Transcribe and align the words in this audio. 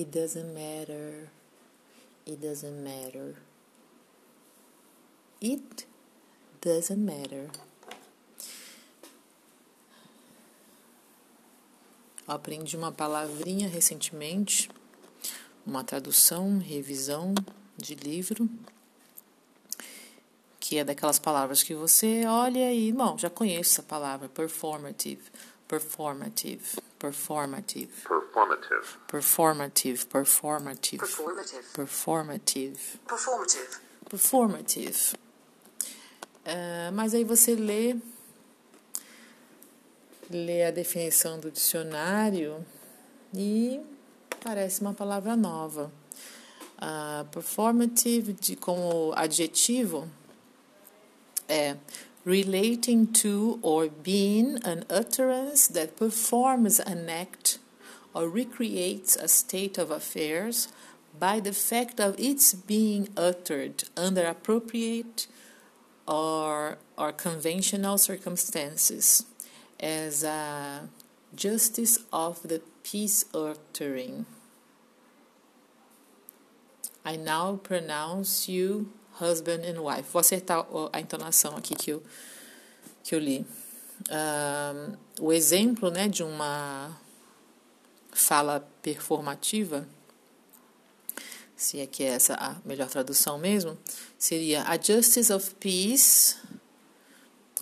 It 0.00 0.18
doesn't 0.18 0.54
matter. 0.54 1.28
It 2.26 2.40
doesn't 2.40 2.82
matter. 2.82 3.36
It 5.42 5.84
doesn't 6.62 7.04
matter. 7.04 7.50
Aprendi 12.26 12.78
uma 12.78 12.90
palavrinha 12.90 13.68
recentemente, 13.68 14.70
uma 15.66 15.84
tradução, 15.84 16.58
revisão 16.58 17.34
de 17.76 17.94
livro, 17.94 18.48
que 20.58 20.78
é 20.78 20.84
daquelas 20.84 21.18
palavras 21.18 21.62
que 21.62 21.74
você 21.74 22.24
olha 22.24 22.72
e, 22.72 22.90
bom, 22.90 23.18
já 23.18 23.28
conheço 23.28 23.72
essa 23.72 23.82
palavra, 23.82 24.30
performative, 24.30 25.24
performative, 25.68 26.80
performative, 27.00 27.90
Performative. 28.06 28.98
performative, 29.08 30.04
performative, 30.06 30.98
Performative. 30.98 31.64
performative, 31.72 33.00
Performative. 33.08 33.78
performative. 34.08 35.14
Ah, 36.44 36.90
mas 36.92 37.14
aí 37.14 37.24
você 37.24 37.54
lê, 37.54 37.96
lê 40.30 40.64
a 40.66 40.70
definição 40.70 41.40
do 41.40 41.50
dicionário 41.50 42.64
e 43.34 43.80
parece 44.44 44.82
uma 44.82 44.92
palavra 44.92 45.34
nova. 45.36 45.90
Ah, 46.78 47.24
performative, 47.32 48.34
de, 48.34 48.56
como 48.56 49.12
adjetivo, 49.16 50.06
é 51.48 51.76
relating 52.24 53.12
to 53.12 53.58
or 53.62 53.88
being 53.88 54.58
an 54.64 54.84
utterance 54.90 55.66
that 55.68 55.96
performs 55.96 56.78
an 56.80 57.08
act 57.08 57.58
or 58.14 58.28
recreates 58.28 59.16
a 59.16 59.28
state 59.28 59.78
of 59.78 59.90
affairs 59.90 60.68
by 61.18 61.40
the 61.40 61.52
fact 61.52 62.00
of 62.00 62.18
its 62.18 62.54
being 62.54 63.08
uttered 63.16 63.84
under 63.96 64.26
appropriate 64.26 65.26
or, 66.06 66.78
or 66.98 67.12
conventional 67.12 67.96
circumstances 67.98 69.24
as 69.78 70.22
a 70.24 70.88
justice 71.34 71.98
of 72.12 72.42
the 72.42 72.60
peace 72.82 73.24
uttering. 73.34 74.26
I 77.04 77.16
now 77.16 77.56
pronounce 77.56 78.48
you 78.48 78.92
husband 79.20 79.64
and 79.64 79.80
wife. 79.80 80.08
Vou 80.12 80.20
acertar 80.20 80.66
a 80.92 81.00
entonação 81.00 81.56
aqui 81.56 81.74
que 81.74 81.90
eu, 81.90 82.02
que 83.02 83.14
eu 83.14 83.18
li. 83.18 83.46
Ahn, 84.10 84.96
o 85.20 85.32
exemplo 85.32 85.90
né, 85.90 86.08
de 86.08 86.22
uma 86.22 86.98
fala 88.12 88.66
performativa, 88.82 89.86
se 91.56 91.78
é 91.78 91.86
que 91.86 92.02
é 92.02 92.08
essa 92.08 92.34
a 92.34 92.56
melhor 92.64 92.88
tradução 92.88 93.38
mesmo, 93.38 93.76
seria 94.18 94.62
a 94.64 94.80
justice 94.80 95.30
of 95.32 95.54
peace 95.56 96.36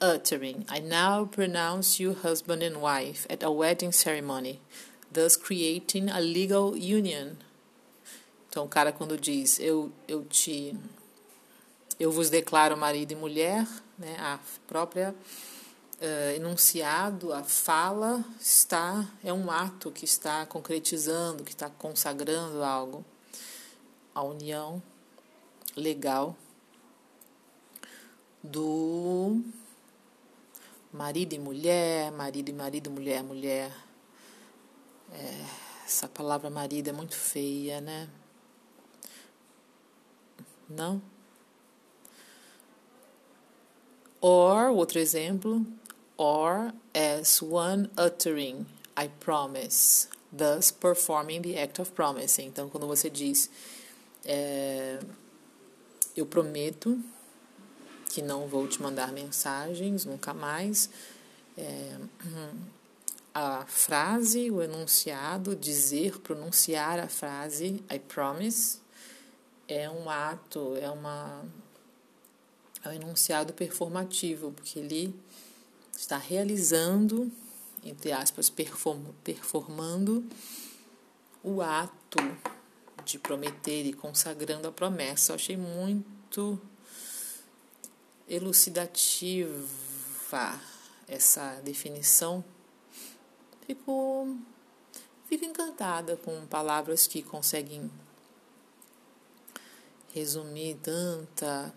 uttering, 0.00 0.64
I 0.68 0.80
now 0.80 1.26
pronounce 1.26 2.00
you 2.00 2.14
husband 2.14 2.62
and 2.62 2.80
wife 2.80 3.26
at 3.28 3.42
a 3.42 3.50
wedding 3.50 3.92
ceremony, 3.92 4.60
thus 5.12 5.36
creating 5.36 6.08
a 6.08 6.20
legal 6.20 6.74
union. 6.74 7.36
Então, 8.48 8.64
o 8.64 8.68
cara 8.68 8.92
quando 8.92 9.16
diz 9.16 9.60
eu, 9.60 9.92
eu 10.08 10.24
te 10.24 10.74
eu 12.00 12.10
vos 12.10 12.30
declaro 12.30 12.78
marido 12.78 13.12
e 13.12 13.14
mulher, 13.14 13.68
né, 13.98 14.16
a 14.18 14.40
própria 14.66 15.14
eh, 16.00 16.36
enunciado, 16.36 17.30
a 17.30 17.44
fala 17.44 18.24
está 18.40 19.06
é 19.22 19.30
um 19.30 19.50
ato 19.50 19.90
que 19.90 20.06
está 20.06 20.46
concretizando, 20.46 21.44
que 21.44 21.50
está 21.50 21.68
consagrando 21.68 22.64
algo, 22.64 23.04
a 24.14 24.22
união 24.22 24.82
legal 25.76 26.34
do 28.42 29.42
marido 30.90 31.34
e 31.34 31.38
mulher, 31.38 32.10
marido 32.12 32.48
e 32.48 32.52
marido, 32.54 32.90
mulher, 32.90 33.22
mulher. 33.22 33.70
É, 35.12 35.44
essa 35.84 36.08
palavra 36.08 36.48
marido 36.48 36.88
é 36.88 36.92
muito 36.92 37.14
feia, 37.14 37.78
né? 37.78 38.08
Não? 40.66 41.02
Or, 44.20 44.70
outro 44.70 44.98
exemplo, 44.98 45.64
or 46.16 46.72
as 46.94 47.40
one 47.40 47.90
uttering, 47.96 48.66
I 48.96 49.08
promise, 49.08 50.08
thus 50.30 50.70
performing 50.70 51.42
the 51.42 51.58
act 51.58 51.80
of 51.80 51.92
promising. 51.92 52.46
Então, 52.46 52.68
quando 52.68 52.86
você 52.86 53.08
diz, 53.08 53.48
é, 54.24 54.98
eu 56.14 56.26
prometo 56.26 56.98
que 58.10 58.20
não 58.20 58.46
vou 58.46 58.68
te 58.68 58.82
mandar 58.82 59.12
mensagens 59.12 60.04
nunca 60.04 60.34
mais, 60.34 60.90
é, 61.56 61.96
a 63.34 63.64
frase, 63.66 64.50
o 64.50 64.60
enunciado, 64.60 65.54
dizer, 65.56 66.18
pronunciar 66.18 66.98
a 66.98 67.08
frase, 67.08 67.82
I 67.90 67.98
promise, 67.98 68.78
é 69.68 69.88
um 69.88 70.10
ato, 70.10 70.76
é 70.76 70.90
uma 70.90 71.44
é 72.84 72.88
um 72.88 72.92
enunciado 72.92 73.52
performativo, 73.52 74.52
porque 74.52 74.78
ele 74.78 75.14
está 75.96 76.16
realizando, 76.16 77.30
entre 77.84 78.12
aspas, 78.12 78.48
perform, 78.48 79.12
performando 79.22 80.24
o 81.42 81.60
ato 81.60 82.18
de 83.04 83.18
prometer 83.18 83.84
e 83.84 83.92
consagrando 83.92 84.68
a 84.68 84.72
promessa. 84.72 85.32
Eu 85.32 85.36
achei 85.36 85.56
muito 85.56 86.60
elucidativa 88.28 89.58
essa 91.06 91.60
definição. 91.64 92.44
Fico, 93.66 94.36
fico 95.28 95.44
encantada 95.44 96.16
com 96.16 96.46
palavras 96.46 97.06
que 97.06 97.22
conseguem 97.22 97.90
resumir 100.12 100.76
tanta 100.82 101.74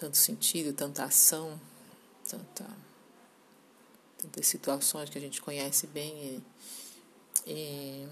tanto 0.00 0.16
sentido, 0.16 0.72
tanta 0.72 1.04
ação, 1.04 1.60
tanta, 2.26 2.66
tantas 4.16 4.46
situações 4.46 5.10
que 5.10 5.18
a 5.18 5.20
gente 5.20 5.42
conhece 5.42 5.86
bem 5.86 6.42
e, 7.46 7.46
e 7.46 8.08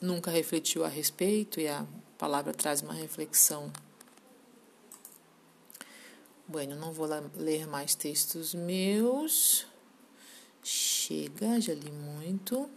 nunca 0.00 0.32
refletiu 0.32 0.84
a 0.84 0.88
respeito 0.88 1.60
e 1.60 1.68
a 1.68 1.86
palavra 2.18 2.52
traz 2.52 2.82
uma 2.82 2.92
reflexão. 2.92 3.72
Bueno, 6.48 6.74
não 6.74 6.92
vou 6.92 7.08
ler 7.36 7.68
mais 7.68 7.94
textos 7.94 8.54
meus. 8.54 9.64
Chega, 10.64 11.60
já 11.60 11.74
li 11.74 11.92
muito. 11.92 12.68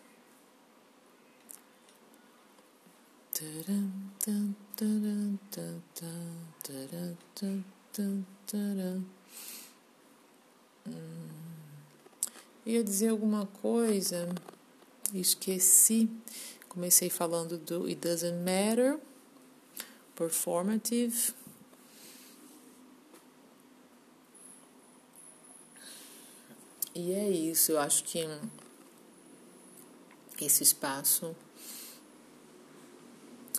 Ia 12.66 12.84
dizer 12.84 13.10
alguma 13.10 13.46
coisa, 13.46 14.30
esqueci. 15.14 16.10
Comecei 16.68 17.10
falando 17.10 17.58
do 17.58 17.86
It 17.86 17.96
Doesn't 17.98 18.40
Matter, 18.40 19.00
Performative. 20.16 21.34
E 26.96 27.12
é 27.14 27.30
isso, 27.30 27.72
eu 27.74 27.80
acho 27.80 28.04
que 28.04 28.28
esse 30.42 30.64
espaço 30.64 31.36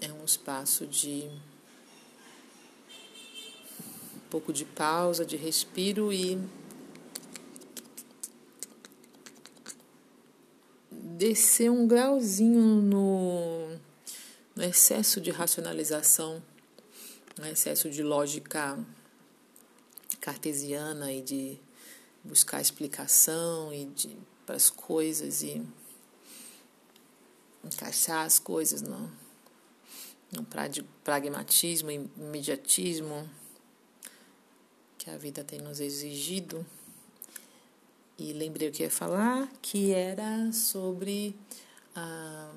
é 0.05 0.12
um 0.12 0.25
espaço 0.25 0.87
de 0.87 1.31
um 4.15 4.29
pouco 4.29 4.53
de 4.53 4.65
pausa, 4.65 5.25
de 5.25 5.37
respiro 5.37 6.12
e 6.12 6.39
descer 10.91 11.71
um 11.71 11.87
grauzinho 11.87 12.83
no, 12.83 13.69
no 14.55 14.62
excesso 14.62 15.21
de 15.21 15.31
racionalização, 15.31 16.43
no 17.39 17.47
excesso 17.47 17.89
de 17.89 18.03
lógica 18.03 18.79
cartesiana 20.21 21.12
e 21.12 21.23
de 21.23 21.59
buscar 22.23 22.61
explicação 22.61 23.73
e 23.73 23.87
de 23.87 24.17
para 24.45 24.56
as 24.56 24.69
coisas 24.69 25.43
e 25.43 25.62
encaixar 27.65 28.27
as 28.27 28.39
coisas 28.39 28.83
no, 28.83 29.11
no 30.35 30.47
pragmatismo 31.03 31.91
imediatismo 31.91 33.29
que 34.99 35.11
a 35.11 35.17
vida 35.17 35.45
tem 35.45 35.61
nos 35.61 35.81
exigido 35.81 36.65
E 38.19 38.33
lembrei 38.33 38.69
o 38.69 38.73
que 38.73 38.83
ia 38.83 38.91
falar, 38.91 39.51
que 39.61 39.93
era 39.93 40.53
sobre 40.53 41.37
ah, 41.97 42.53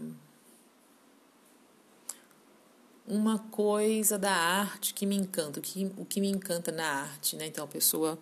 uma 3.08 3.40
coisa 3.40 4.18
da 4.20 4.32
arte 4.32 4.94
que 4.94 5.06
me 5.06 5.16
encanta, 5.16 5.60
o 5.60 5.64
que, 5.64 5.92
o 5.98 6.06
que 6.06 6.20
me 6.20 6.30
encanta 6.30 6.72
na 6.72 6.86
arte, 6.86 7.36
né? 7.36 7.48
Então 7.48 7.64
a 7.64 7.68
pessoa 7.68 8.20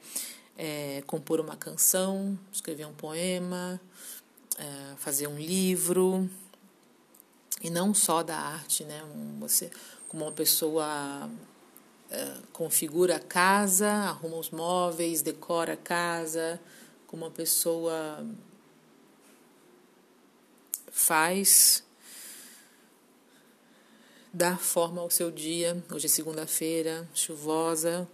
é, 0.57 1.03
compor 1.07 1.39
uma 1.39 1.57
canção, 1.57 2.37
escrever 2.51 2.85
um 2.85 2.93
poema, 2.93 3.81
é, 4.57 4.95
fazer 4.97 5.27
um 5.27 5.37
livro, 5.37 6.29
e 7.65 7.69
não 7.71 7.95
só 7.95 8.21
da 8.21 8.37
arte, 8.37 8.83
né? 8.83 9.01
Você, 9.39 9.71
como 10.07 10.23
uma 10.23 10.31
pessoa 10.31 11.27
é, 12.11 12.37
configura 12.53 13.15
a 13.15 13.19
casa, 13.19 13.89
arruma 13.89 14.37
os 14.37 14.51
móveis, 14.51 15.23
decora 15.23 15.73
a 15.73 15.77
casa, 15.77 16.61
como 17.07 17.25
uma 17.25 17.31
pessoa 17.31 18.23
faz 20.91 21.83
dá 24.31 24.55
forma 24.57 25.01
ao 25.01 25.09
seu 25.09 25.31
dia. 25.31 25.83
Hoje 25.91 26.05
é 26.05 26.09
segunda-feira, 26.09 27.09
chuvosa. 27.15 28.07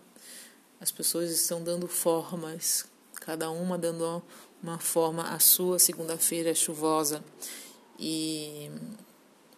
As 0.80 0.92
pessoas 0.94 1.30
estão 1.30 1.62
dando 1.62 1.90
formas, 1.90 2.86
cada 3.16 3.52
uma 3.52 3.78
dando 3.78 4.24
uma 4.64 4.80
forma 4.80 5.24
à 5.24 5.40
sua 5.40 5.78
segunda-feira 5.78 6.56
chuvosa. 6.56 7.22
E 8.00 8.72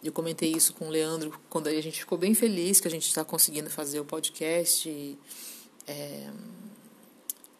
eu 0.08 0.12
comentei 0.12 0.52
isso 0.52 0.74
com 0.74 0.86
o 0.86 0.90
Leandro 0.90 1.40
quando 1.48 1.68
a 1.68 1.80
gente 1.80 2.00
ficou 2.00 2.18
bem 2.18 2.34
feliz 2.34 2.80
que 2.80 2.88
a 2.88 2.90
gente 2.90 3.06
está 3.06 3.24
conseguindo 3.24 3.70
fazer 3.70 4.00
o 4.00 4.04
podcast. 4.04 5.18
É, 5.86 6.30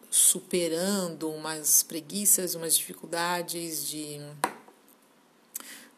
superando 0.09 1.29
umas 1.29 1.83
preguiças, 1.83 2.55
umas 2.55 2.77
dificuldades 2.77 3.87
de 3.87 4.17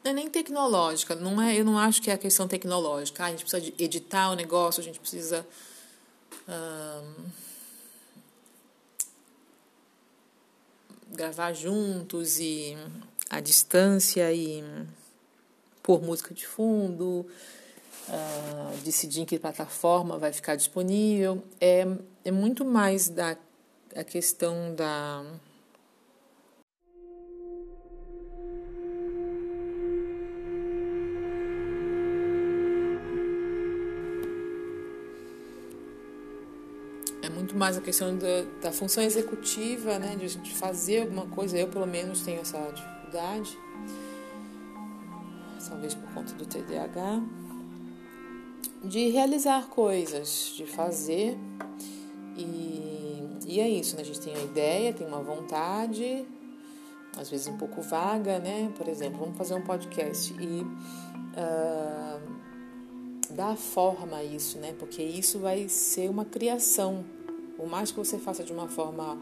não 0.04 0.12
é 0.12 0.14
nem 0.14 0.30
tecnológica, 0.30 1.16
não 1.16 1.42
é, 1.42 1.56
eu 1.56 1.66
não 1.66 1.78
acho 1.78 2.02
que 2.02 2.10
é 2.10 2.14
a 2.14 2.18
questão 2.18 2.48
tecnológica. 2.48 3.24
Ah, 3.24 3.28
a 3.28 3.32
gente 3.32 3.46
precisa 3.46 3.74
editar 3.78 4.32
o 4.32 4.36
negócio, 4.36 4.82
a 4.82 4.84
gente 4.84 5.00
precisa 5.00 5.46
gravar 11.12 11.54
juntos 11.54 12.40
e 12.40 12.78
a 13.30 13.40
distância 13.40 14.32
e 14.34 14.64
pôr 15.88 16.04
música 16.04 16.34
de 16.34 16.46
fundo, 16.46 17.26
uh, 18.10 18.78
decidir 18.84 19.22
em 19.22 19.26
que 19.26 19.40
plataforma 19.40 20.18
vai 20.18 20.34
ficar 20.34 20.58
disponível. 20.58 21.42
É, 21.62 21.88
é 22.26 22.32
muito 22.32 22.66
mais 22.66 23.08
da 23.08 23.38
a 23.96 24.04
questão 24.04 24.76
da 24.76 25.24
é 37.24 37.30
muito 37.30 37.56
mais 37.56 37.78
a 37.78 37.82
questão 37.82 38.18
da, 38.18 38.44
da 38.62 38.72
função 38.74 39.02
executiva, 39.02 39.98
né, 39.98 40.18
de 40.18 40.26
a 40.26 40.28
gente 40.28 40.54
fazer 40.54 41.04
alguma 41.04 41.28
coisa. 41.28 41.58
Eu, 41.58 41.70
pelo 41.70 41.88
menos, 41.88 42.22
tenho 42.24 42.42
essa 42.42 42.60
dificuldade, 42.72 43.58
talvez 45.70 45.94
por 45.94 46.12
conta 46.14 46.34
do 46.34 46.46
TDAH, 46.46 47.22
de 48.84 49.10
realizar 49.10 49.68
coisas, 49.68 50.54
de 50.56 50.66
fazer 50.66 51.38
e 52.38 52.98
e 53.48 53.62
é 53.62 53.70
isso, 53.70 53.96
né? 53.96 54.02
A 54.02 54.06
gente 54.06 54.20
tem 54.20 54.36
a 54.36 54.44
ideia, 54.44 54.92
tem 54.92 55.08
uma 55.08 55.22
vontade, 55.22 56.26
às 57.18 57.30
vezes 57.30 57.48
um 57.48 57.56
pouco 57.56 57.82
vaga, 57.82 58.40
né? 58.40 58.70
Por 58.76 58.90
exemplo, 58.90 59.20
vamos 59.20 59.38
fazer 59.38 59.54
um 59.54 59.62
podcast 59.62 60.34
e 60.34 60.64
uh, 60.64 62.22
dar 63.32 63.56
forma 63.56 64.18
a 64.18 64.24
isso, 64.24 64.60
né? 64.60 64.76
Porque 64.78 65.02
isso 65.02 65.40
vai 65.40 65.70
ser 65.70 66.10
uma 66.10 66.26
criação. 66.26 67.06
Por 67.56 67.70
mais 67.70 67.90
que 67.90 67.98
você 67.98 68.18
faça 68.18 68.44
de 68.44 68.52
uma 68.52 68.68
forma 68.68 69.18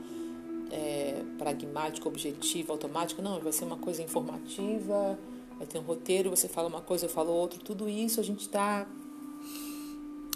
é, 0.71 1.21
pragmática, 1.37 2.09
objetiva, 2.09 2.73
automática, 2.73 3.21
não, 3.21 3.39
vai 3.39 3.53
ser 3.53 3.65
uma 3.65 3.77
coisa 3.77 4.01
informativa, 4.01 5.19
vai 5.57 5.67
ter 5.67 5.79
um 5.79 5.83
roteiro, 5.83 6.29
você 6.29 6.47
fala 6.47 6.67
uma 6.67 6.81
coisa, 6.81 7.05
eu 7.05 7.09
falo 7.09 7.31
outra, 7.31 7.59
tudo 7.59 7.87
isso 7.87 8.19
a 8.19 8.23
gente 8.23 8.41
está 8.41 8.87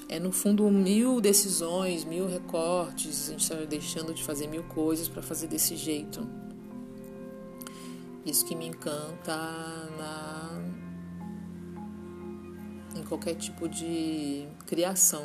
é 0.09 0.19
no 0.19 0.31
fundo 0.31 0.69
mil 0.71 1.21
decisões, 1.21 2.03
mil 2.03 2.27
recortes, 2.27 3.27
a 3.27 3.31
gente 3.31 3.43
está 3.43 3.55
deixando 3.63 4.11
de 4.11 4.23
fazer 4.23 4.47
mil 4.47 4.63
coisas 4.63 5.07
para 5.07 5.21
fazer 5.21 5.45
desse 5.47 5.75
jeito. 5.77 6.27
Isso 8.25 8.43
que 8.43 8.55
me 8.55 8.67
encanta 8.67 9.37
na, 9.97 10.61
em 12.95 13.03
qualquer 13.03 13.35
tipo 13.35 13.69
de 13.69 14.47
criação, 14.65 15.23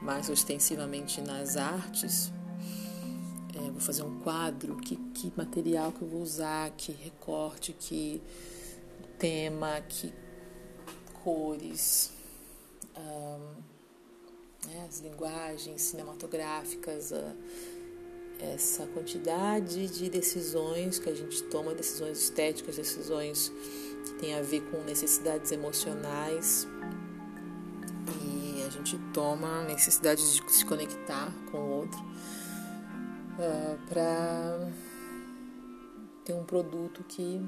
mais 0.00 0.30
ostensivamente 0.30 1.20
nas 1.20 1.58
artes. 1.58 2.32
É, 3.54 3.70
vou 3.70 3.80
fazer 3.80 4.02
um 4.02 4.18
quadro, 4.20 4.76
que, 4.76 4.96
que 4.96 5.30
material 5.36 5.92
que 5.92 6.00
eu 6.00 6.08
vou 6.08 6.22
usar, 6.22 6.70
que 6.70 6.92
recorte, 6.92 7.74
que 7.78 8.22
tema, 9.18 9.80
que 9.88 10.12
cores 11.22 12.12
né, 14.68 14.86
as 14.88 15.00
linguagens 15.00 15.82
cinematográficas, 15.82 17.12
a, 17.12 17.34
essa 18.40 18.86
quantidade 18.86 19.88
de 19.88 20.08
decisões 20.08 20.98
que 20.98 21.08
a 21.08 21.14
gente 21.14 21.42
toma, 21.44 21.74
decisões 21.74 22.18
estéticas, 22.22 22.76
decisões 22.76 23.52
que 24.04 24.14
têm 24.14 24.34
a 24.34 24.42
ver 24.42 24.60
com 24.70 24.82
necessidades 24.84 25.50
emocionais. 25.50 26.66
E 28.22 28.62
a 28.62 28.70
gente 28.70 28.98
toma 29.12 29.64
necessidade 29.64 30.22
de 30.22 30.52
se 30.52 30.64
conectar 30.64 31.32
com 31.50 31.58
o 31.58 31.70
outro 31.80 32.00
uh, 32.00 33.40
ah, 33.40 33.78
para 33.88 34.72
ter 36.24 36.34
um 36.34 36.44
produto 36.44 37.02
que 37.04 37.40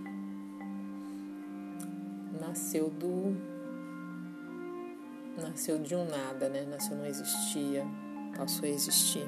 nasceu 2.40 2.90
do 2.90 3.36
nasceu 5.40 5.78
de 5.78 5.94
um 5.94 6.04
nada, 6.08 6.48
né? 6.48 6.66
Nasceu 6.68 6.96
não 6.96 7.06
existia, 7.06 7.86
passou 8.36 8.64
a 8.64 8.68
existir. 8.68 9.26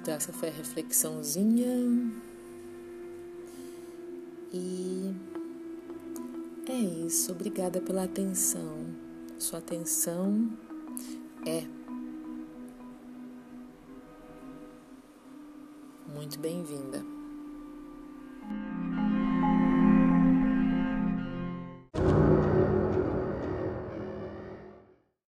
Então 0.00 0.14
essa 0.14 0.32
foi 0.32 0.48
a 0.48 0.52
reflexãozinha. 0.52 2.12
E 4.52 5.14
é 6.68 6.74
isso. 7.06 7.32
Obrigada 7.32 7.80
pela 7.80 8.04
atenção. 8.04 8.86
Sua 9.38 9.58
atenção 9.58 10.50
é 11.46 11.64
muito 16.14 16.38
bem-vinda. 16.38 17.13